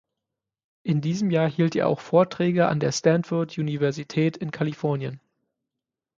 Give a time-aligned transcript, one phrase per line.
[0.81, 5.19] In diesem Jahr hielt er auch Vorträge an der Stanford-Universität in Kalifornien.